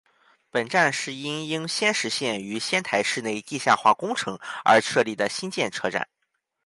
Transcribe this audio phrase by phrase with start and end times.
[0.49, 4.35] 本站是因应仙石线于仙台市内地下化工程
[4.65, 6.07] 而设立的新建车站。